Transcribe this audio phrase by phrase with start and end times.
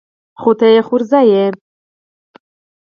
[0.41, 1.45] خو ته يې خورزه يې.